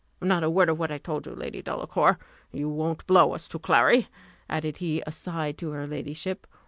Not 0.19 0.43
a 0.43 0.49
word 0.49 0.67
of 0.67 0.79
what 0.79 0.91
I 0.91 0.97
told 0.97 1.27
you, 1.27 1.35
Lady 1.35 1.61
Delacour 1.61 2.17
you 2.51 2.69
won't 2.69 3.05
blow 3.05 3.33
us 3.35 3.47
to 3.49 3.59
Clary," 3.59 4.07
added 4.49 4.77
he 4.77 5.03
aside 5.05 5.59
to 5.59 5.69
her 5.73 5.85
ladyship. 5.85 6.47